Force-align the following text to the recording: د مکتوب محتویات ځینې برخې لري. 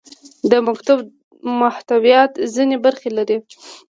د 0.51 0.53
مکتوب 0.67 0.99
محتویات 1.61 2.31
ځینې 2.53 2.77
برخې 2.85 3.09
لري. 3.17 3.37